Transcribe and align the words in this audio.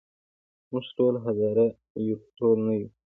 موږ 0.71 0.85
ټول 0.97 1.13
هزاره 1.25 1.65
یو 2.07 2.17
ډول 2.37 2.57
نه 2.67 2.73
یوو. 2.79 2.91